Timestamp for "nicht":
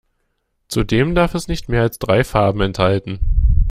1.47-1.69